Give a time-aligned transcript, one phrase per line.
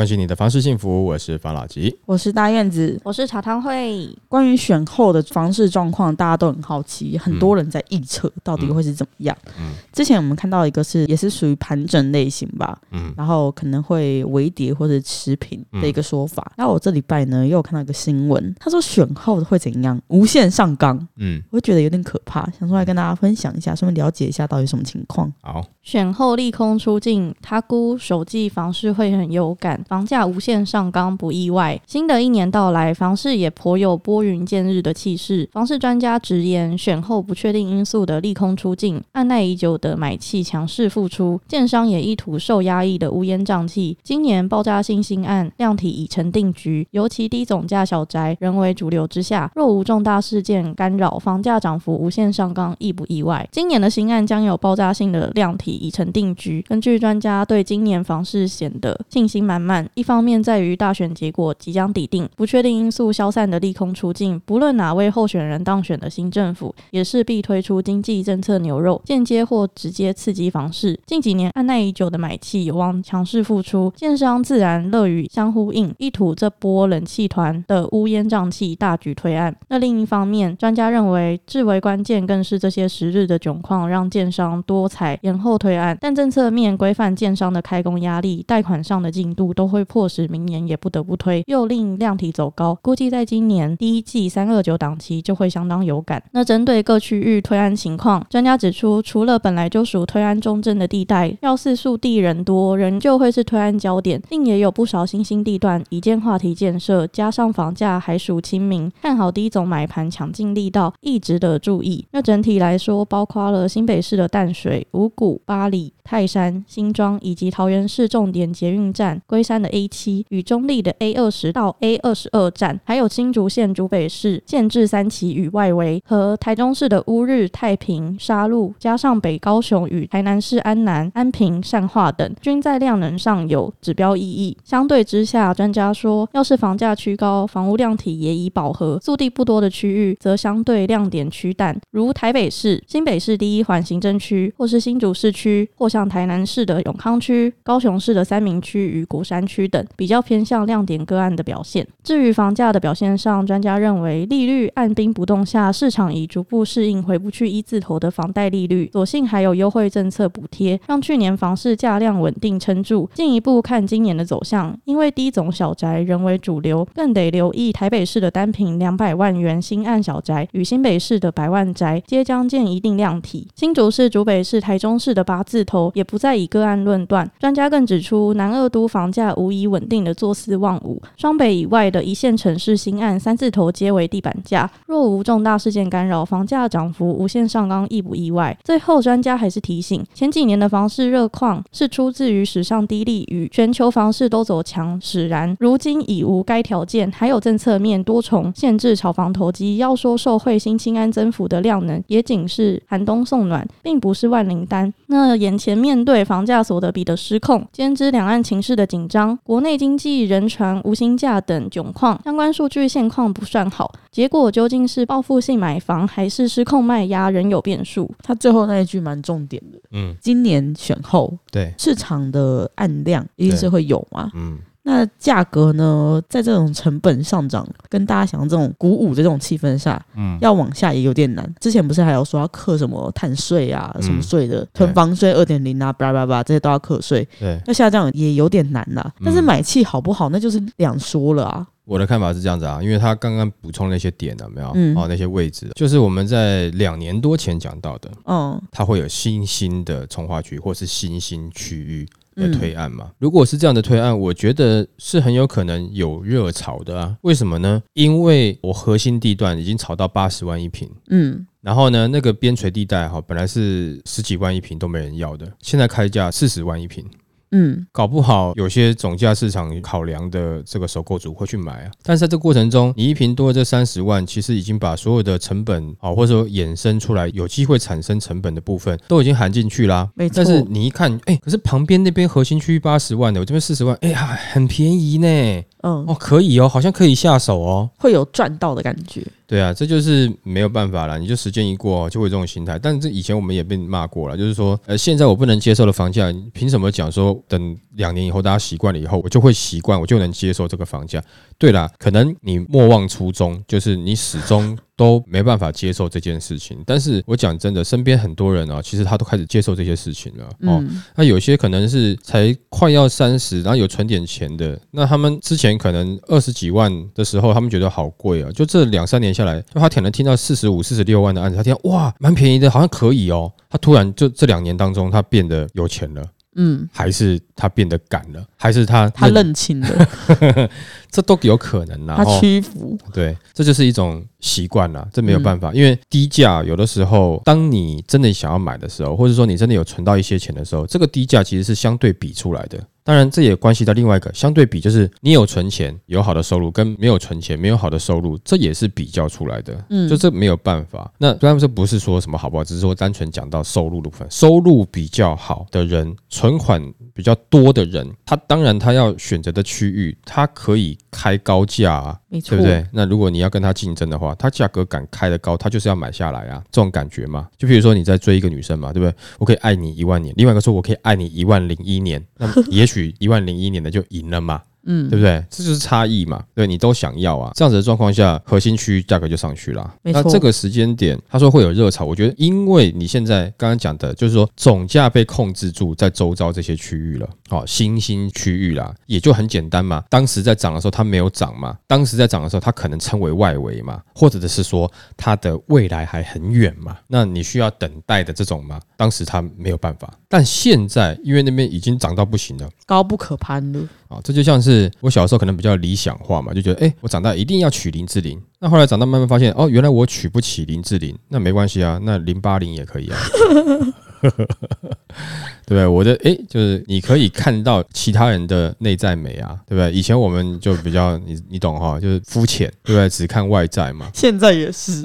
[0.00, 1.94] 关心你的房事幸福，我是房老吉。
[2.06, 2.98] 我是大燕子。
[3.04, 9.36] 我是茶汤会，关于选后的房事状况，大家都很好奇，很多人在预测到底会是怎么样。
[9.58, 16.50] 嗯之前我们看到一个是也是属于盘整类型吧，嗯然后可能会微跌或者持平的一个说法。
[16.56, 25.30] 然后我这礼拜呢又有看到一个新闻，他说选后会怎样，无限上纲，嗯，我觉得有点可怕，想出来跟大家分享一下，顺便了解一下到底什么情况。
[25.42, 31.80] 好，选后利空出尽，他估首季房市会很有感，房价无限上纲不意外。
[31.84, 35.48] 新的一年到来，房市也颇有拨云见日的气势。
[35.50, 43.98] 房市专家直言，选后不确定因素的利空出尽，按耐已久的买气强势复出，建商也意图受压抑的乌烟瘴气。
[44.04, 53.48] 今年爆炸性新案量体已成定局，尤其低总价小宅仍为主流之下，若无重大事件干扰，房价涨幅无限上纲，意不意外？
[53.50, 56.64] 今年的新案将有爆炸性的量体已成定局。
[56.68, 70.98] 根据专家对今年房市显得信心满满，一方面在于大选结果即将抵定，不确定因素消散的利空出尽，不论哪位候选人当选的新政府，也势必推出经济政策牛肉，间接或直接刺激房市。
[71.06, 79.54] 近几年按耐已久的买气有望强势复出，建商自然乐于相呼应，一吐这波冷气团的乌烟瘴气，大举推案。
[79.68, 92.76] 那另一方面，专家认为至为关键更是这些时日的窘况，让建商多采延后推案，但政策面规范建商的开工压力、贷款上的进度，都会迫使明年也不得不推，又令量体走高。
[92.82, 96.22] 估计在今年第一季三二九档期就会相当有感。
[96.32, 112.04] 那针对各区域推案情况，专家指出，除了本来就属推案重镇的地带，要是速地人多，仍旧会是推案焦点，另也有不少新兴地段已建话题建设，加上房价还属亲民，看好低总买盘抢进力道，亦值得注意。
[112.10, 134.56] 那整体来说，包括了新北市的淡水、五股、八里、泰山、新庄，以及桃园市重点捷运站龟山的 A 七与中立的 A 二十到 A 二十二站，还有新竹县竹北市建制三期与外围，和台中市的乌日、太平、沙鹿，加上北高雄与台南市安南、安平、善化等，均在量能上有指标意义。
[134.62, 151.86] 相对之下，专家说，要是房价趋高，房屋量体也已饱和，速地不多的区域则相对亮点趋淡，如台北市、新北市第一环行政区，或是新竹市区，或像台南市的永康区、高雄市的三明区与鼓山区等，比较偏向亮点个案的表现。
[152.02, 163.08] 至于房价的表现上，专家认为利率按兵不动下，市场已逐步适应回不去一字头的房贷利率，所幸还有优惠政策补贴，让去年房市价量稳定撑住。
[163.14, 173.48] 进一步看今年的走向，因为低总小宅仍为主流，更得留意台北市的单品两百万元新案小宅与新北市的百万宅，皆将见一定量体。
[173.54, 177.30] 新竹市、竹北市、台中市的八字头也不再以个案论断。
[177.38, 184.70] 专家更指出，南二都房价无疑稳定的坐四望五，双北以外的一线城市新案三字头皆为地板价。
[184.86, 188.56] 若无重大事件干扰，房价涨幅无限上纲，意不意外？
[188.62, 199.76] 最后，专家还是提醒，前几年的房市热况是出自于史上低利与全球房市都走强使然，如今已无该条件，还有政策面多重限制炒房投机。
[199.76, 204.92] 要说受惠新青安增幅的量能，也仅是寒冬送暖，并不是万灵丹。
[205.06, 213.92] 那眼前面对房价所得比的失控，兼之两岸情势的紧张，国内经济人传无薪假等窘况，相关数据现况不算好。
[214.10, 218.10] 结果究竟是报复性买房，还是失控卖压，仍有变数。
[218.22, 224.30] 他最后那一句蛮重点的，嗯，今年选后对，市场的暗量一定是会有嘛？
[224.34, 231.54] 嗯那价格呢，在这种成本上涨，跟大家想象这种鼓舞的这种气氛下，嗯，要往下也有点难。
[231.60, 234.02] 之前不是还有说要课什么碳税啊、嗯。
[234.02, 239.02] 什么税的，囤房税二点零啊，巴拉巴拉这些都要课税，对，要下降也有点难啦。
[239.18, 239.22] 嗯。
[239.26, 241.66] 但是买气好不好，那就是两说了啊。
[241.84, 244.70] 我的看法是这样子啊，因为他刚刚补充那些点了没有？
[244.74, 244.96] 嗯。
[244.96, 248.60] 哦，那些位置，就是我们在两年多前讲到的，嗯。
[248.72, 252.08] 它会有新兴的从化区或是新兴区域
[252.40, 253.10] 的嗯推案嘛？
[253.18, 257.16] 如果是这样的推案，我觉得是很有可能有热潮的啊。
[257.20, 257.82] 为什么呢？
[257.92, 260.90] 因为我核心地段已经炒到八十万一平。
[261.10, 267.04] 嗯然后呢，那个边陲地带哈，本来是十几万一平都没人要的，现在开价四十万一平，
[267.52, 271.90] 嗯，搞不好有些总价市场考量的这个首购组会去买啊。
[272.02, 280.08] 但是在这过程中，你一平多这三十万，其实已经把所有的成本啊，或者说衍生出来有机会产生成本的部分，都已经含进去啦。
[280.14, 285.62] 没错但是你一看，哎、可是旁边那边核心区域八十万的，我这边四十万，哎呀，很便宜呢。
[285.82, 287.90] 嗯，哦，可以哦，好像可以下手哦。
[287.98, 289.26] 会有赚到的感觉。
[289.46, 292.78] 对啊，这就是没有办法了，你就时间一过就会有这种心态。
[292.78, 301.20] 但是这以前我们也被骂过了，就是说，呃，现在我不能接受的房价，你凭什么讲说等两年以后大家习惯了以后，我就会习惯，我就能接受这个房价？
[301.58, 306.76] 对啦，可能你莫忘初衷，就是你始终都没办法接受这件事情。
[306.84, 310.84] 但是我讲真的，身边很多人啊，其实他都开始接受这些事情了哦。
[310.86, 323.50] 嗯，那有些可能是才快要三十，然后有存点钱的，那他们之前可能二十几万的时候，他们觉得好贵啊，就这两三年下来，就他可能听到四十五、四十六万的案子，他听到哇，蛮便宜的，好像可以哦。
[323.70, 326.22] 他突然就这两年当中，他变得有钱了，
[326.56, 330.08] 嗯，还是他变得敢了，还是他他认清了，
[331.10, 332.16] 这都有可能啊。
[332.16, 332.98] 他哦屈服。
[333.12, 342.84] 对，这就是一种习惯啦，这没有办法，因为低价有的时候，当你真的想要买的时候，或者说你真的有存到一些钱的时候，这个低价其实是相对比出来的。
[343.02, 349.82] 当然，这也关系到另外一个相对比，就是你有存钱有好的收入，跟没有存钱没有好的收入，这也是比较出来的。
[349.88, 351.12] 嗯就这没有办法。
[351.18, 356.82] 那当然这不是说什么好不好，只是说单纯讲到收入的部分，收入比较好的人，存款
[357.14, 362.86] 比较多的人，他当然他要选择的区域，他可以开高价啊，没错，对不对？
[362.92, 367.48] 那如果你要跟他竞争的话，他价格敢开得高，他就是要买下来啊，这种感觉嘛。
[367.58, 369.14] 就比如说你在追一个女生嘛，对不对？
[369.38, 374.60] 我可以爱你一万年，另外一个说我可以爱你一万零一年，那么 也许一万零一年的就赢了嘛。
[374.86, 375.44] 嗯对，不对？
[375.50, 376.42] 这就是差异嘛。
[376.54, 379.94] 对你都想要啊，这样子的状况下，核心区域价格就上去了。
[380.02, 390.02] 那这个时间点，他说会有热潮，我觉得因为你现在刚刚讲的，就是说总价被控制住在周遭这些区域了，哦，新兴区域啦，也就很简单嘛。
[390.08, 396.96] 当时在涨的时候，它没有涨嘛；当时在涨的时候，它可能称为外围嘛，或者是说它的未来还很远嘛。
[397.08, 402.68] 那你需要等待的这种嘛，当时它没有办法，但现在因为那边已经涨到不行了。
[402.86, 403.80] 高不可攀了。
[404.08, 408.40] 啊，这就像是我小时候可能比较理想化嘛，就觉得哎、诶我长大一定要娶林志玲。
[408.58, 413.18] 那后来长大慢慢发现，哦，原来我娶不起林志玲，那没关系啊，那零八零也可以啊。
[415.66, 415.86] 对不对？
[415.86, 419.92] 我的哎，就是你可以看到其他人的内在美啊，对不对？
[419.92, 423.08] 以前我们就比较你你懂哈，就是肤浅，对不对？
[423.08, 424.10] 只看外在嘛。
[424.12, 425.00] 现在也是，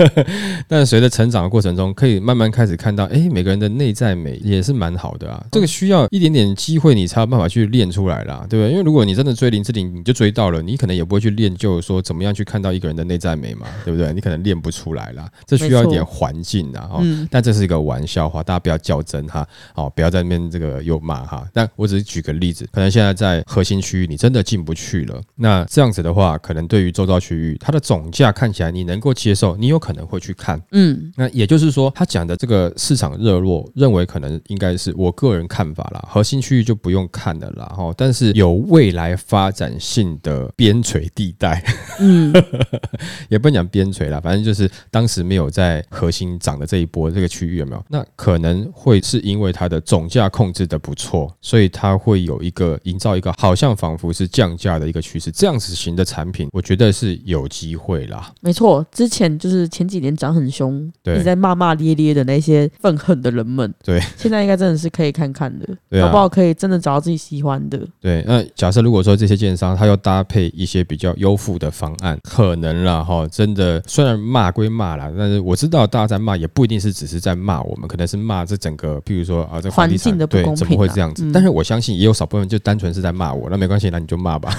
[0.66, 5.44] 但随着成长的过程中，可以慢慢开始看到，哎，每个人的内在美也是蛮好的啊。
[5.52, 8.70] 这个需要一点点机会，你才有办法去练出来啦，对不对？
[8.72, 14.12] 因为如果你真的追林志玲，你就追到了，你可能也不会去练就说怎么样去看到一个人的内在美嘛，对不对？
[14.12, 16.88] 你可能练不出来啦，这需要一点环境啊。
[16.90, 21.46] 哦，嗯，但这是一个玩笑话，大家不要较真哈，哦，不要在那边这个又骂哈。
[21.52, 30.60] 但我只是举个例子，可能现在在核心区域你真的进不去了，那这样子的话，可能对于周遭区域它的总价看起来你能够接受，你有可能会去看。
[30.72, 37.92] 嗯，那也就是说，他讲的这个市场热络，认为可能应该是我个人看法啦，核心区域就不用看了啦，哈。
[37.96, 41.62] 但是有未来发展性的边陲地带，
[41.98, 42.32] 嗯，
[43.28, 47.84] 也不能讲边陲啦，反正就是当时没有在核心涨的这一波这个区域有没有？
[47.88, 58.32] 那可能会是因为它的总价控制的不错，所以它会有一个营造一个好像仿佛是降价的一个趋势，这样子型的产品，我觉得是有机会啦。
[58.40, 58.84] 没错。
[58.92, 67.80] 之前就是前几年涨很凶，对一直在骂骂咧咧的那些愤恨的人们，对，现在应该真的是可以看看的，对啊搞不好可以真的找到自己喜欢的。
[68.00, 81.24] 对，那假设如果说这些建商他要搭配一些比较优富的方案，可能啦哈，真的虽然骂归骂啦，但是我知道大家在骂也不一定是只是在骂我们，可能是骂这整个，譬如说啊，这房地产环境的不对怎么公平啊会这样子？
[81.24, 84.52] 嗯但是我相信也有少部分就单纯是在骂我，那没关系，那你就骂吧。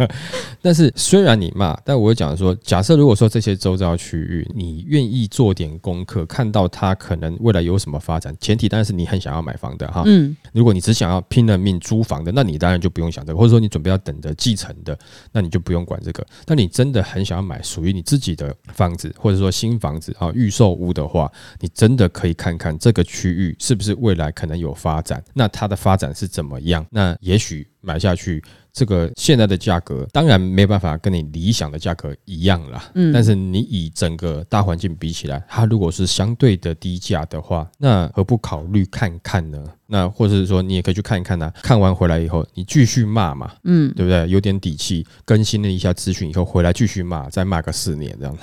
[0.60, 10.02] 但是虽然你骂，但我讲说，假设如果说这些周遭区域你愿意做点功课，看到它可能未来有什么发展，前提当然是你很想要买房的哈。
[10.06, 14.98] 嗯，如果你只想要拼了命租房的，那你当然就不用想这个；或者说你准备要等着继承的，
[15.32, 16.26] 那你就不用管这个。
[16.44, 26.86] 但你真的很想要买属于你自己的房子，或者说新房子啊、预售屋的话，你真的可以看看这个区域是不是未来可能有发展，那它的发展是怎么样？
[26.90, 28.42] 那也许买下去。
[28.70, 39.64] 这个现在的价格当然没办法跟你理想的价格一样啦，嗯但是你以整个大环境比起来，它如果是相对的低价的话，那何不考虑看看呢？
[39.86, 44.28] 那或者是说你也可以去看一看呢、看完回来以后，你继续骂嘛，嗯，对不对？
[44.28, 48.38] 有点底气，更新了一下资讯以后回来继续骂，再骂个四年这样。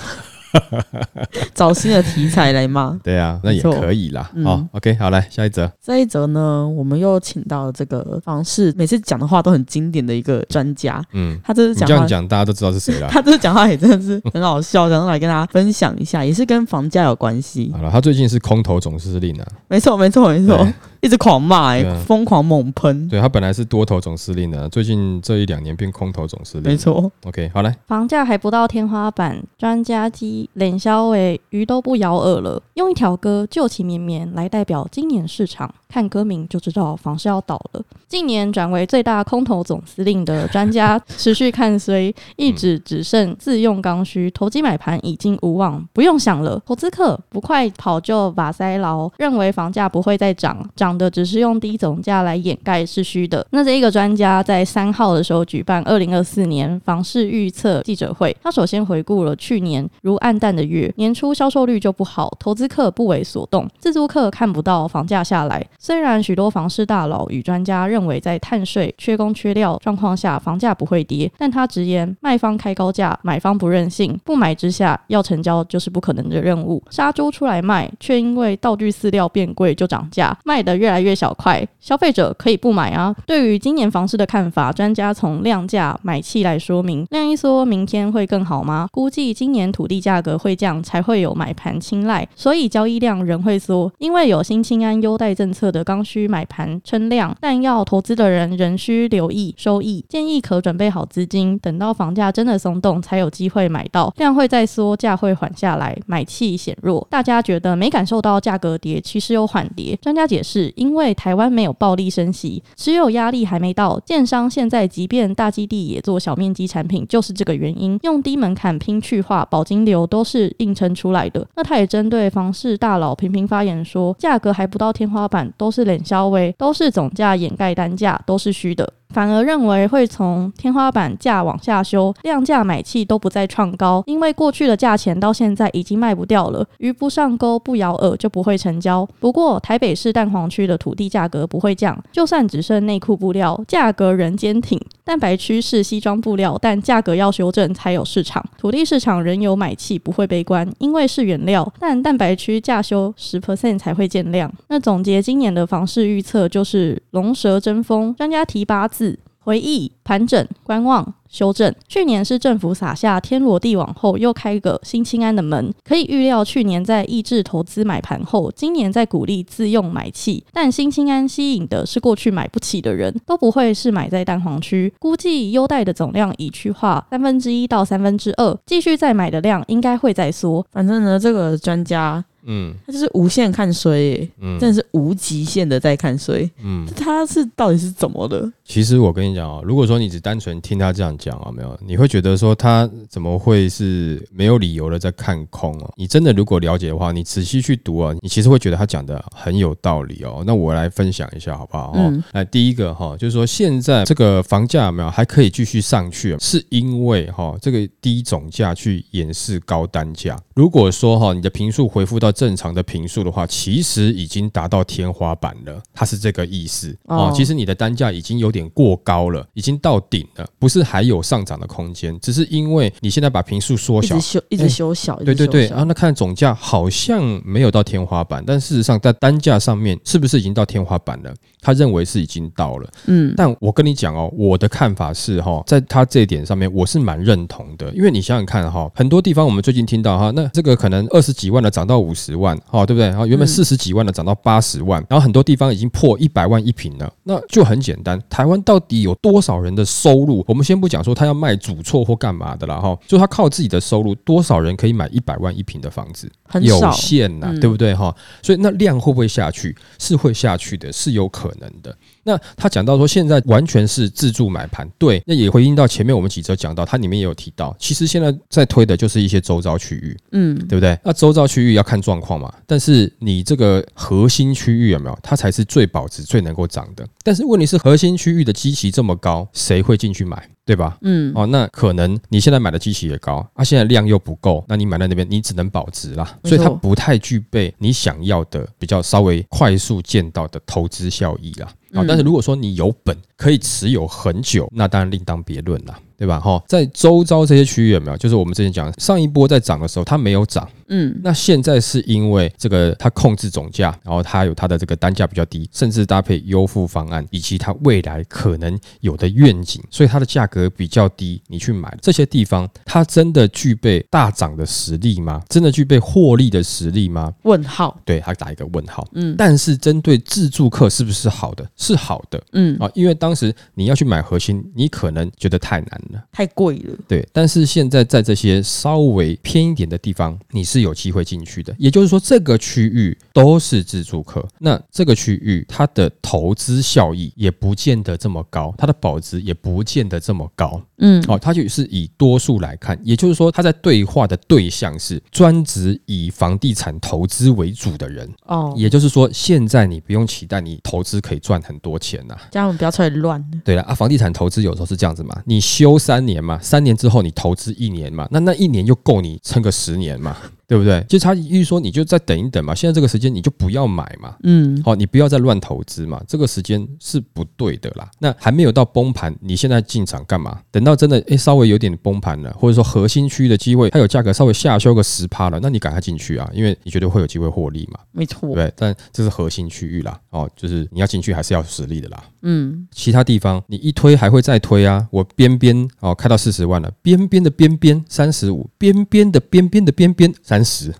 [1.53, 2.97] 找新的题材来骂。
[3.03, 4.29] 对啊，那也可以啦。
[4.35, 5.71] 嗯哦，OK，好，来下一则。
[5.83, 12.07] 这一则呢，我们又请到了这个房市每次讲的话都很经典的一个专家，嗯，他这是讲这样。
[12.07, 13.07] 讲，大家都知道是谁了。
[13.11, 17.71] 他这次讲话也真的是很好笑，然后来跟大家分享一下，也是跟房价有关系。
[17.75, 20.73] 好了，他最近是空头总司令啊，没错，没错，没错对，
[21.05, 23.07] 一直狂骂、欸对啊，疯狂猛喷。
[23.07, 26.63] 对他本来是多头总司令的，最近这一两年变空头总司令。
[26.63, 32.59] 没错，，OK，好来，房价还不到天花板，专家机脸消尾鱼都不咬饵了。
[32.73, 37.83] 用一条歌旧情绵绵来代表今年市场，看歌名就知道房市要倒了。
[38.07, 46.59] 近年转为最大空头总司令的专家持续看衰，一直只剩自用刚需，投机买盘已经无望，不用想了。
[46.65, 53.45] 投资客不快跑就把塞牢，认为房价不会再涨，涨的只是用低总价来掩盖是虚的。
[53.51, 65.65] 那这一个专家在三号的时候举办二零二四年房市预测记者会，他首先回顾了去年如暗淡的月，年初销售率就不好，投资客不为所动，自租客看不到房价下来。
[65.77, 76.81] 虽然许多房市大佬与专家认为在碳税、缺工缺料状况下，房价不会跌，但他直言卖方开高价，买方不任性，不买之下要成交就是不可能的任务。
[76.89, 83.15] 杀猪出来卖，却因为道具饲料变贵就涨价，卖的越越来越小块，消费者可以不买啊。
[83.25, 87.07] 对于今年房市的看法，专家从量价、买气来说明。
[87.09, 88.87] 量一说明天会更好吗？
[88.91, 93.91] 估计今年土地价格会降，才会有买盘青睐，所以交易量仍会缩。
[93.97, 104.13] 因为有新青安优待政策的刚需买盘撑量，但要投资的人仍需留意收益，建议可准备好资金，等到房价真的松动，才有机会买到。
[104.17, 107.07] 量会再缩，价会缓下来，买气显弱。
[107.09, 109.97] 大家觉得没感受到价格跌，其实有缓跌。
[110.01, 117.97] 专家解释，因为台湾没有暴力升息，持有压力还没到，建商现在即便大基地也做小面积产品，就是这个原因。
[118.03, 121.47] 用低门槛拼去化、保金流都是硬撑出来的。
[121.55, 128.91] 那他也针对房市大佬频频发言说，价格还不到天花板，都是冷消微，都是总价掩盖单价，都是虚的。
[129.15, 139.07] 反而认为会从天花板价往下修，量价买气都不再创高，因为过去的价钱到现在已经卖不掉了，鱼不上钩不咬饵就不会成交。
[139.21, 144.77] 不过台北市蛋黄区的土地价格不会降，就算只剩内裤布料，价格仍坚挺。
[145.05, 148.43] 蛋白区是西装布料，但价格要修正才有市场。
[148.57, 154.51] 土地市场仍有买气，不会悲观，因为是原料，但蛋白区价修十 percent 才会见量。
[154.67, 159.19] 那总结今年的房市预测就是龙蛇争锋，专家提八字。
[159.45, 161.71] 回忆、盘整、观望、修正。
[161.87, 170.43] 去年是政府撒下天罗地网后，又开个新青安的门，可以预料去年在抑制投资买盘后，今年在鼓励自用买气。
[170.51, 174.91] 但新青安吸引的是过去买不起的人，都不会是买在蛋黄区。
[174.99, 180.65] 估计优待的总量已去化三分之一到三分之二，继续再买的量应该会再缩。
[180.71, 186.49] 反正呢，这个专家嗯他就是无限看衰、耶，嗯真的是无极限的在看衰。
[186.63, 188.51] 嗯，他是到底是怎么的？
[188.63, 195.93] 其实我跟你讲哦，如果说你只单纯听他这样讲啊，没有，你会觉得说他怎么会是没有理由的在看空哦？
[195.95, 200.43] 你真的如果了解的话，你仔细去读啊，你其实会觉得他讲的很有道理哦。
[200.45, 201.91] 那我来分享一下好不好？
[201.91, 210.37] 哦嗯，来第一个哈，就是说现在这个房价有没有还可以继续上去，是因为哈这个低总价去掩饰高单价。
[210.55, 216.95] 如果说哈你的平数回复到正常的平数的话，其实已经达到天花板了，它是这个意思。
[217.05, 217.29] 哦。
[217.29, 217.33] 哦。
[217.35, 224.15] 其实你的单价已经有点过高了，已经到顶了，不是还有上涨的空间，只是因为你现在把平数缩小。
[224.15, 231.33] 一直，修，一直修小，对对对，然后啊，那看总价好像没有到天花板，但事实上在单价上面是不是已经到天花板了？
[231.61, 243.07] 他认为是已经到了，嗯，但我跟你讲哦，我的看法是哈，在他这一点上面我是蛮认同的，因为你想想看哈，很多地方我们最近听到哈，那这个可能二十几万的涨到五十万，哈，对不对？
[243.09, 250.45] 然后原本嗯四十几万的涨到八十万，然后很多地方已经破一百万一平了，那就很简单，台湾到底有多少人的收入？
[250.47, 256.31] 我们先不讲说他要卖主错或干嘛的啦，哈，就他靠自己的收入，多少人可以买一百万一平的房子？
[256.61, 256.85] 有。
[256.95, 258.15] 限呐、嗯对不对哈？
[258.41, 259.75] 所以那量会不会下去？
[259.97, 261.93] 是会下去的，是有可能的。
[262.23, 270.97] 那他讲到说，现在完全是自助买盘，对，那也回应到前面我们几则讲到，它里面也有提到，其实现在在推的就是一些周遭区域，嗯，对不对？
[271.03, 275.19] 那周遭区域要看状况嘛，但是你这个核心区域有没有？
[275.21, 277.07] 它才是最保值、最能够涨的。
[277.23, 280.49] 但是问题是，核心区域的基期这么高，谁会进去买？
[280.65, 280.97] 对吧？
[281.01, 291.67] 嗯，哦，那可能你现在买的机器也高，啊，现在量又不够，那你买在那边，你只能保值啦，所以它不太具备你想要的比较稍微快速见到的投资效益啦。
[291.93, 295.99] 啊、嗯但是如果说你有本可以持有很久，那当然另当别论啦。
[296.17, 296.39] 对吧？
[296.39, 298.15] 哈，在周遭这些区域有没有？
[298.15, 315.41] 就是我们之前讲上一波在涨的时候，它没有涨，嗯，那现在是因为这个它控制总价，然后它有它的这个单价比较低，甚至搭配优付方案，以及它未来可能有的愿景，所以它的价格比较低，你去买这些地方，它真的具备大涨的实力吗？
[315.49, 317.33] 真的具备获利的实力吗？
[317.43, 319.07] 问号，对，它打一个问号。
[319.13, 321.67] 嗯但是针对自助客是不是好的？
[321.75, 326.23] 是好的嗯，啊，因为当时你要去买核心，你可能觉得太难了。
[326.31, 331.75] 太贵了，对，但是现在在这些稍微偏一点的地方，你是有机会进去的。
[331.77, 340.81] 也就是说，这个区域都是自助客，那这个区域它的投资效益也不见得这么高，它的保值也不见得这么高。
[340.97, 348.29] 嗯，哦，它就是以多数来看，也就是说，它在对话的对象是专职以房地产投资为主的人。
[348.45, 361.03] 哦，也就是说，现在你不用期待你投资可以赚很多钱呐、叫他们不要出来乱，对了啊，房地产投资有时候是这样子嘛，你休三年嘛，三年之后你投资一年嘛，那那一年就够你撑个十年嘛，对不对？
[361.07, 364.35] 就他意思说你就再等一等嘛，现在这个时间你就不要买嘛。
[364.43, 368.09] 嗯，好、你不要再乱投资嘛，这个时间是不对的啦。
[368.19, 370.59] 那还没有到崩盘，你现在进场干嘛？
[370.71, 378.71] 等到真的诶稍微有点崩盘了，或者说核心区的机会它有价格稍微下修个十趴了，那你赶快进去啊，因为你绝对会有机会获利嘛，没错，对。
[378.75, 382.23] 但这是核心区域啦，哦，就是你要进去还是要有实力的啦。
[382.41, 385.07] 嗯，其他地方你一推还会再推啊！
[385.09, 390.93] 我边边哦开到四十万了，边边的边边三十五，边边的边边的边边三十，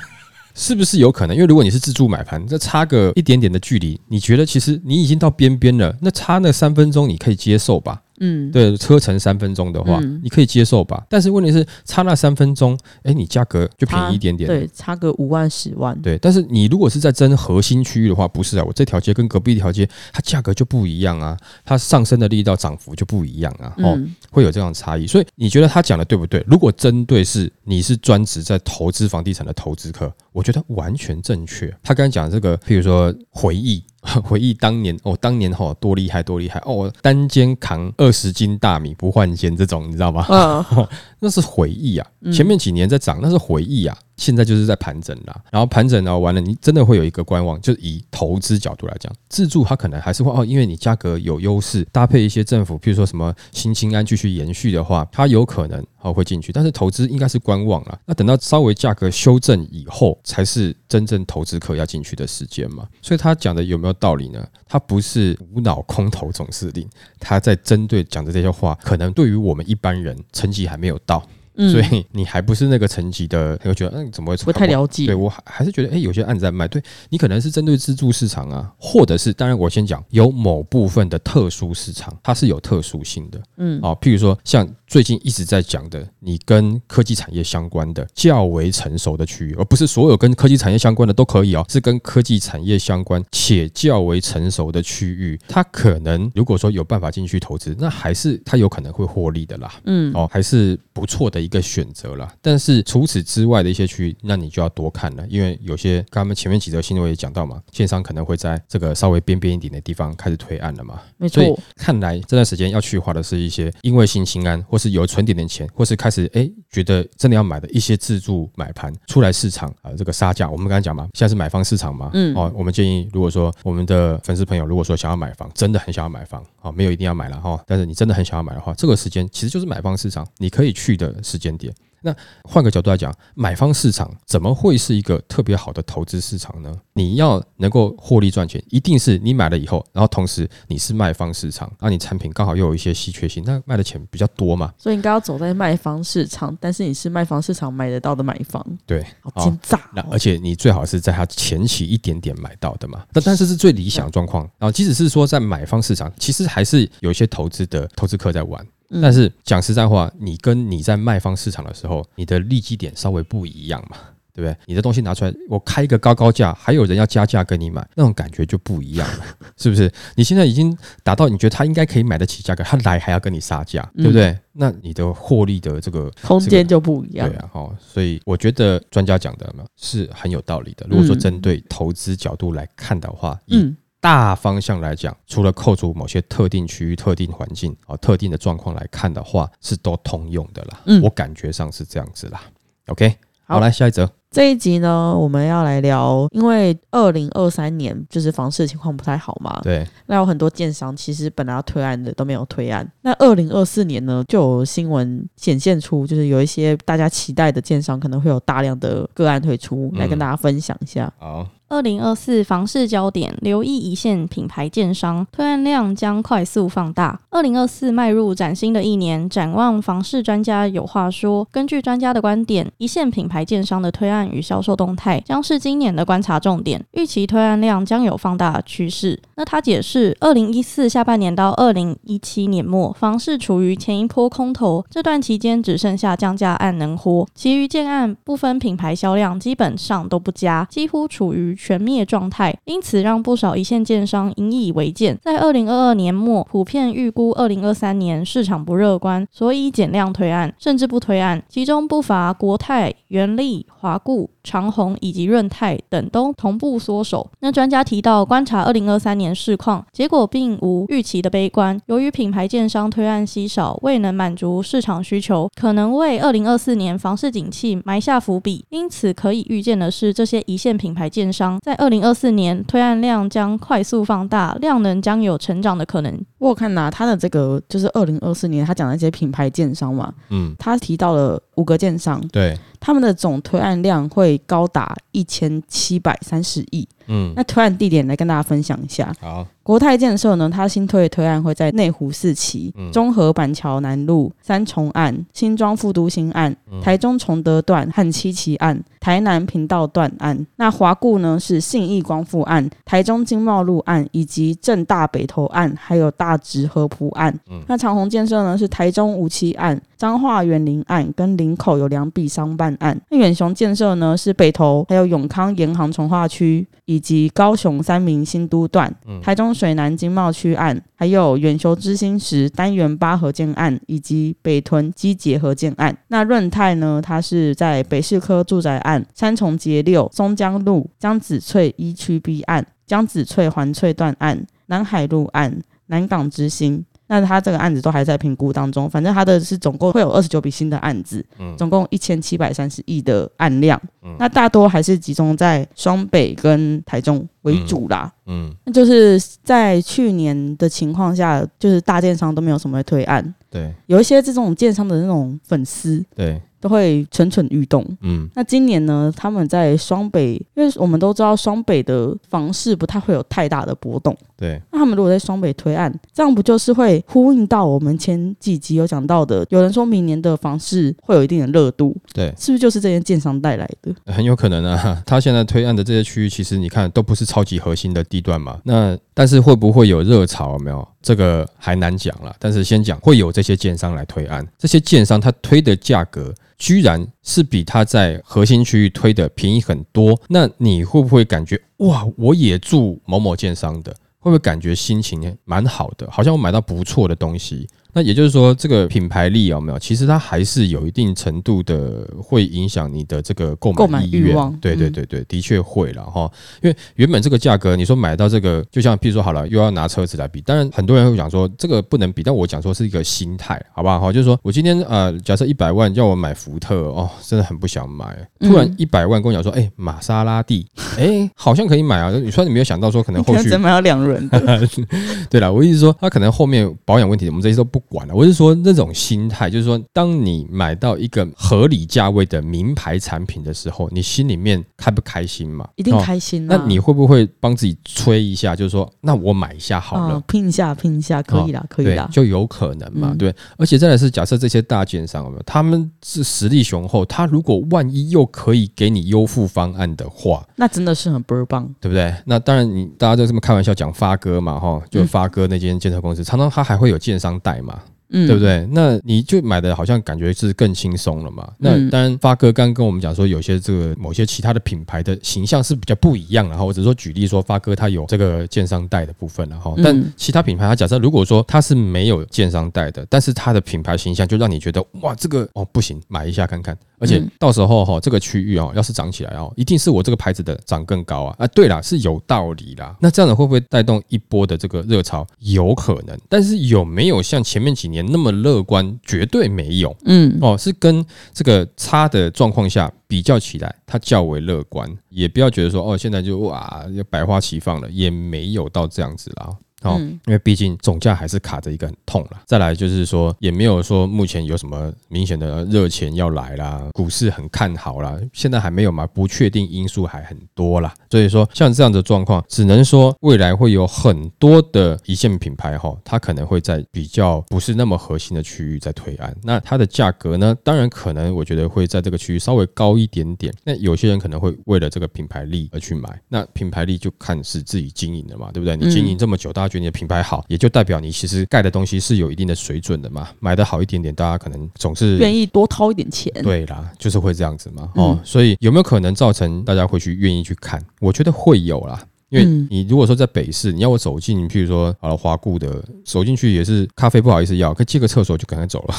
[0.54, 1.34] 是不是有可能？
[1.34, 8.02] 因为如果你是自助买盘，这差个一点点的距离，你觉得其实你已经到边边了，那差那三分钟你可以接受吧？
[8.20, 11.04] 嗯，对，车程三分钟的话，嗯你可以接受吧？
[11.08, 25.06] 但是问题是差那三分钟，哎，你价格就便宜一点点，对，差个五万十万，对，但是你如果是在争核心区域的话，不是啊，我这条街跟隔壁一条街，它价格就不一样啊，它上升的力道、涨幅就不一样啊，哦，嗯，会有这样的差异。
[25.06, 26.44] 所以你觉得他讲的对不对？
[26.46, 31.68] 如果针对是你是专职在投资房地产的投资客，我觉得完全正确。
[31.82, 33.82] 他刚才讲这个，譬如说回忆。
[34.22, 40.24] 回忆当年哦，当年哦、多厉害多厉害哦，单肩扛二十斤大米不换肩这种，你知道吗？
[40.30, 40.64] 嗯，
[41.18, 45.40] 那是回忆啊，前面几年在涨，那是回忆啊，现在就是在盘整啦。
[45.50, 57.98] 然后盘整呢完了，你真的会有一个观望，就是以投资角度来讲，自住它可能还是会哦，因为你价格有优势，搭配一些政府，譬如说什么新青安继续延续的话，它有可能哦会进去，但是投资应该是观望啦。
[58.04, 62.86] 那等到稍微价格修正以后，才是真正投资客要进去的时间嘛。
[63.00, 64.44] 所以他讲的有没有道理呢？
[64.66, 66.86] 他不是无脑空头总司令，
[67.20, 71.24] 他在针对讲的这些话，可能对于我们一般人成绩还没有到。
[71.58, 71.70] 嗯。
[71.70, 99.74] 所以你还不是那个层级的，你会觉得嗯怎么会不太了解，对我还还是觉得，哎、有些案子在卖，对你可能是针对自助市场啊，或者是当然我先讲有某部分的特殊市场，它是有特殊性的，嗯，哦，譬如说像最近一直在讲的，你跟科技产业相关的较为成熟的区域，而不是所有跟科技产业相关的都可以哦，是跟科技产业相关且较为成熟的区域，它可能如果说有办法进去投资，那还是它有可能会获利的啦。
[99.84, 102.32] 嗯，哦，还是不错的一个选择啦。
[102.40, 111.00] 但是除此之外的一些区域，那你就要多看了，因为有些刚刚前面几则新闻也讲到嘛，线上可能会在这个稍微边边一点的地方开始推案了嘛。
[111.16, 131.72] 没所以错，看来这段时间要去花的是一些因为新兴安，或是有存点点钱，或是开始哎觉得真的要买的一些自助买盘出来市场啊、这个杀价，我们刚才讲嘛，现在是买方市场嘛，嗯哦，我们建议如果说我们的粉丝朋友如果说想要买房，真的很想要买房，哦，没有一定要买了哈，但是你真的很想要买的话，这个时间其实就是买方市场，你可以去的时间点。
[132.00, 136.72] 那换个角度来讲，买方市场怎么会是一个特别好的投资市场呢？
[136.92, 144.72] 你要能够获利赚钱，一定是你买了以后，然后同时你是卖方市场，那你产品刚好又有一些稀缺性，那卖的钱比较多嘛？
[144.78, 153.04] 所以应该要走在卖方市场，但是你是卖方市场买得到的买方，对，好奸诈那哦，而且你最好是在它前期一点点买到的嘛。
[153.12, 154.48] 那但是是最理想的状况。
[154.56, 158.64] 然后即使是说在买方市场，其实还是有一些投资的投资客在玩。
[158.90, 163.96] 嗯但是讲实在话，你跟你在卖方市场的时候，你的利基点稍微不一样嘛。
[164.34, 164.56] 对不对？
[164.66, 169.24] 你的东西拿出来，我开一个高高价，还有人要加价跟你买，那种感觉就不一样了，
[169.58, 169.90] 是不是？
[170.14, 174.38] 你现在已经达到你觉得他应该可以买得起价格，他来还要跟你杀价，对不对？
[174.52, 177.36] 那你的获利的这个空间就不一样对。
[177.38, 180.86] 啊，哈，所以我觉得专家讲的嘛是很有道理的。
[180.88, 190.80] 如果说嗯针对投资角度来看的话，嗯，大方向来讲，除了扣除某些特定区域、特定环境啊、特定的状况来看的话，是都通用的啦。
[190.86, 192.40] 嗯我感觉上是这样子啦。
[192.86, 193.08] OK，
[193.44, 194.08] 好好，来下一则。
[194.30, 202.86] 这一集呢，我们要来聊，因为二零二三年就是房市情况不太好嘛，对，那有很多建商其实本来要推案的都没有推案。
[203.00, 211.10] 那二零二四年呢，就有新闻显现出，就是有一些大家期待的建商可能会有大量的个案推出，来跟大家分享一下。
[211.18, 217.20] 好，二零二四房市焦点，留意一线品牌建商推案量将快速放大。
[217.28, 221.46] 二零二四迈入崭新的一年，展望房市专家有话说。
[221.52, 229.20] 根据专家的观点，一线品牌建商的推案与销售动态将是今年的观察重点，预期推案量将有放大趋势。
[229.36, 245.18] 那他解释，二零一四下半年到二零一七年末，房市处于前一波空头，这段期间只剩下降价案能活，其余建案部分品牌销量基本上都不佳，几乎处于全灭状态，因此让不少一线建商引以为戒。
[245.20, 251.42] 在二零二二年末，普遍预估二零二三年市场不乐观，所以减量推案，甚至不推案。
[251.48, 254.30] 其中不乏国泰、元利、华固。
[254.48, 257.28] 长虹以及润泰等都同步缩手。
[257.40, 261.78] 那专家提到，观察二零二三年市况，结果并无预期的悲观。
[261.84, 268.64] 由于品牌建商推案稀少，未能满足市场需求，可能为二零二四年房市景气埋下伏笔。
[268.70, 276.18] 因此，可以预见的是，这些一线品牌建商在二零二四年推案量将快速放大，量能将有成长的可能。
[276.38, 282.56] 我看呐，他的这个就是二零二四年，他讲的一些品牌建商嘛，嗯，他提到了五个建商，对。
[282.80, 286.88] 他们的总推案量会高达一千七百三十亿。
[287.06, 289.12] 嗯，那推案地点来跟大家分享一下。
[289.20, 289.46] 好。
[289.68, 300.46] 国泰建设呢，它新推的推案会在内湖四期、中和板桥南路、三重案、新庄复都新案、台中崇德段和七期案、台南频道段案。
[300.56, 307.38] 那华固呢是信义光复案、台中经贸路案以及正大北投案，还有大直河浦岸。
[307.66, 312.98] 那长虹建设呢是台中五期案、彰化园林案跟林口有两笔商办案。
[313.10, 318.90] 那远雄建设呢是北投还有永康沿航从化区以及高雄三明新都段、
[319.22, 319.54] 台中。
[319.58, 325.94] 水南经贸区案，还有远修之星石单元八合建案，以及北屯基结合建案。
[326.06, 327.02] 那润泰呢？
[327.04, 336.84] 它是在北市科住宅案、三重街六松江路江子翠一区 B 案、江子翠环翠段案、南海路案、南港之星。
[337.08, 341.24] 那他这个案子都还在评估当中，反正他的是总共会有二十九笔新的案子，
[341.56, 343.80] 总共一千七百三十亿的案量，
[344.18, 348.12] 那大多还是集中在双北跟台中为主啦。
[348.26, 356.40] 嗯，那就是在去年的情况下，就是大建商都没有什么推案，对，有一些这种建商的那种粉丝，对。
[356.60, 357.84] 都会蠢蠢欲动。
[358.02, 359.12] 嗯，那今年呢？
[359.16, 364.16] 他们在双北，因为我们都知道双北的房市不太会有太大的波动。
[364.36, 369.44] 对，那他们如果在双北推案，这样不就是会呼应到我们前几集有讲到的？
[369.50, 371.96] 有人说明年的房市会有一定的热度。
[372.12, 373.92] 对，是不是就是这些建商带来的？
[374.06, 375.02] 很有可能啊。
[375.04, 378.60] 他现在推案的这些区域，其实你看都不是超级核心的地段嘛。
[378.64, 380.56] 那但是会不会有热潮？
[380.58, 382.36] 没有，这个还难讲了。
[382.38, 386.34] 但是先讲会有这些建商来推案，这些建商他推的价格。
[386.58, 392.04] 居然是比他在核心区域推的便宜很多，那你会不会感觉哇？
[392.16, 396.10] 我也住某某建商的，会不会感觉心情蛮好的？
[396.10, 397.68] 好像我买到不错的东西。
[397.92, 399.78] 那也就是说，这个品牌力有没有？
[399.78, 404.36] 其实它还是有一定程度的会影响你的这个购买意愿。
[404.60, 406.30] 对对对对，的确会了哈。
[406.62, 410.40] 因为原本这个价格，你说买到这个，就像譬如说好了，又要拿车子来比。
[410.42, 413.98] 当然，很多人会讲说这个不能比，但我讲说是一个心态，好不好？
[413.98, 418.16] 哈，就是说我今天呃，假设一百万叫我买福特哦，真的很不想买。
[418.40, 420.66] 突然一百万跟我讲说，哎，玛莎拉蒂，
[420.98, 422.10] 哎，好像可以买啊。
[422.10, 424.28] 你说你没有想到说可能后续买到两轮。
[425.30, 427.77] 对了，我意思说，他可能后面保养问题，我们这些都不。
[427.78, 435.68] 不管了，我是说那种心态，就是说，当你买到一个合理价位的名牌产品的时候，你心里面开不开心嘛？
[435.76, 436.44] 一定开心。
[436.48, 438.56] 那你会不会帮自己吹一下？
[438.56, 443.14] 就是说，那我买一下好了，拼一下，拼一下，可以啦，可以啦，就有可能嘛？
[443.16, 443.32] 对。
[443.56, 452.12] 而且再来是假设这些大券商有没有，他们是实力雄厚，他如果万一又可以给你优付方案的话，那真的是很倍儿棒，对不对？
[452.24, 457.67] 那当然，你大家都这么开玩笑讲发哥嘛，哈，就发哥那间建设公司，常常他还会有建商贷嘛。
[458.10, 458.66] 嗯，对不对？
[458.72, 461.50] 那你就买的好像感觉是更轻松了嘛？
[461.58, 466.48] 那当然，发哥刚跟我们讲说，有些这个某些其他的品牌的形象是比较不一样。
[466.48, 476.74] 然后我只是说举例说，发哥他有这个建商贷的部分，然后但其他品牌，他假设如果说他是没有建商贷的，但是他的品牌形象就让你觉得哇，这个哦不行，买一下看看。
[477.00, 481.36] 而且到时候哈，这个区域哦，要是涨起来哦，一定是我这个牌子的涨更高啊！
[481.38, 482.96] 啊，对了，是有道理啦。
[482.98, 485.24] 那这样子会不会带动一波的这个热潮？
[485.38, 487.97] 有可能，但是有没有像前面几年？
[488.02, 489.96] 年那么乐观，绝对没有。
[490.04, 494.88] 嗯，哦，是跟这个差的状况下比较起来，它较为乐观。
[495.08, 499.56] 也不要觉得说哦，现在就哇要百花齐放了，也没有到这样子啦。
[499.82, 502.40] 哦，嗯因为毕竟总价还是卡着一个很痛了。
[502.46, 510.94] 再来就是说，也没有说目前有什么明显的热钱要来啦，股市很看好啦，现在还没有嘛，不确定因素还很多啦。
[511.10, 523.52] 所以说，像这样的状况，只能说未来会有很多的一线品牌哈，它可能会在比较不是那么核心的区域在推案，那它的价格呢，当然可能我觉得会在这个区域稍微高一点点。
[523.64, 528.76] 那有些人可能会为了这个品牌力而去买，那品牌力就看是自己经营的嘛，对不对？
[528.76, 533.28] 你经营这么久，大家觉得你的品牌好，也就代表你其实盖的东西是有一定的水准的嘛。
[533.40, 536.32] 买的好一点点，大家可能总是愿意多掏一点钱。
[536.42, 537.90] 对啦，就是会这样子嘛。
[537.94, 540.82] 哦，嗯所以有没有可能造成大家会去愿意去看？
[541.00, 542.02] 我觉得会有啦。
[542.30, 548.94] 因为嗯你如果说在北市，你要我走进，譬如说好了华固的，走进去也是咖啡不好意思要，可以借个厕所就赶快走了。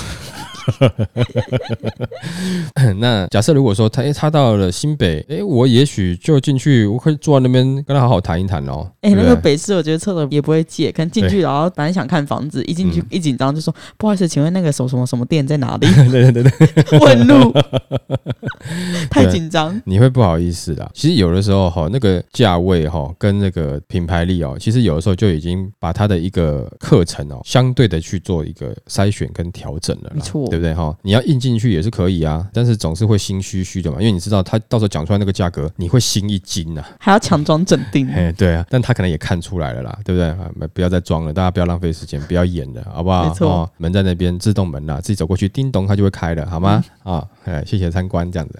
[2.99, 8.89] 那假设如果说他诶他到了新北，诶，我也许就进去，我可以坐在那边跟他好好谈一谈哦。
[9.01, 15.87] 哎、那个北市，我觉得厕所也不会借，可能进去，然后本来想看房子，一进去嗯一紧张就说不好意思，请问那个什么什么什么店在哪里？
[16.09, 17.53] 对对对对， 问路，
[19.09, 19.79] 太紧张。
[19.85, 20.89] 你会不好意思的。
[20.93, 30.95] 其实有的时候哈，那个价位哈跟那个品牌力哦，其实有的时候就已经把它的一个课程哦，相对的去做一个筛选跟调整了，没错对不对哈？
[31.01, 40.27] 你要印进去也是可以啊，但是总是会心虚虚的嘛，因为你知道他到时候讲出来那个价格，你会心一惊呐、还要强装镇定，哎，对啊，但他可能也看出来了啦，对不对？
[40.29, 43.27] 啊不要再装了，大家不要浪费时间，不要演了，好不好？
[43.27, 46.83] 没错哦，门在那边，自动门啦，自己走过去，叮咚，它就会开了，好吗？
[47.03, 48.59] 啊、哎，谢谢参观，这样子。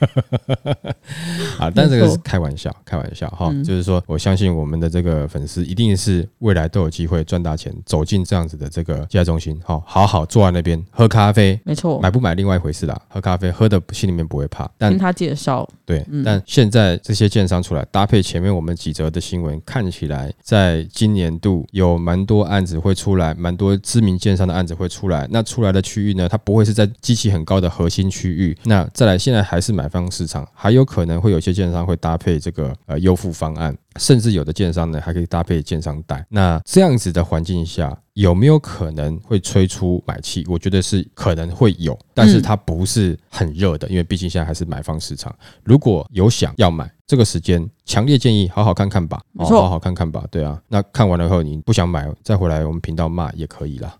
[1.58, 11.58] 啊，但这个是开玩笑，开玩笑哈，嗯就是说，我相信我们的这个粉丝一定是未来都有机会赚大钱，走进这样子的这个接待中心，好，好好坐在那边喝咖啡。
[11.64, 12.00] 没错。
[12.00, 25.28] 买不买另外一回事啦，喝咖啡喝的心里面不会怕，但听他介绍，对，嗯但现在这些建商出来，搭配前面我们几则的新闻，看起来在今年度有蛮多案子会出来，蛮多知名建商的案子会出来。
[25.30, 28.56] 那出来的区域呢，它不会是在机器很高的核心区域。
[28.64, 36.24] 那再来，现在还是买方市场，还有可能会有些建商会搭配这个呃优付方案，甚至有的建商呢还可以搭配建商贷。
[36.28, 40.44] 那这样子的环境下，有没有可能会催出买气？
[40.48, 45.34] 我觉得是可能会有，但是嗯它不是很热的，因为毕竟现在还是买方市场。
[45.64, 50.24] 如果有想要买，这个时间强烈建议好好看看吧，哦，好好看看吧。
[50.30, 53.96] 对啊，那看完了以后你不想买，再回来我们频道骂也可以啦，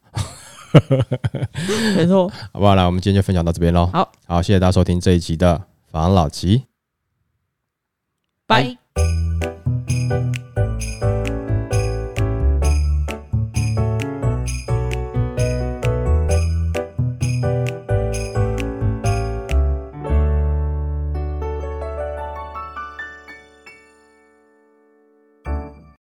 [1.97, 2.29] 没错。
[2.53, 2.75] 好不好？
[2.77, 3.87] 来，我们今天就分享到这边喽。
[3.93, 5.61] 好，好，谢谢大家收听这一集的
[5.93, 6.67] 王老吉
[8.47, 8.77] 拜。